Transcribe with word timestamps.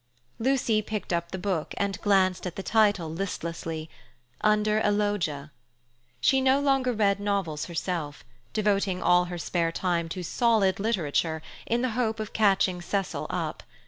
Lucy 0.39 0.81
picked 0.81 1.13
up 1.13 1.29
the 1.29 1.37
book 1.37 1.75
and 1.77 2.01
glanced 2.01 2.47
at 2.47 2.55
the 2.55 2.63
title 2.63 3.07
listlessly, 3.07 3.87
Under 4.43 4.79
a 4.83 4.89
Loggia. 4.89 5.51
She 6.19 6.41
no 6.41 6.59
longer 6.59 6.91
read 6.91 7.19
novels 7.19 7.65
herself, 7.65 8.25
devoting 8.51 9.03
all 9.03 9.25
her 9.25 9.37
spare 9.37 9.71
time 9.71 10.09
to 10.09 10.23
solid 10.23 10.79
literature 10.79 11.43
in 11.67 11.83
the 11.83 11.89
hope 11.89 12.19
of 12.19 12.33
catching 12.33 12.81
Cecil 12.81 13.27
up. 13.29 13.61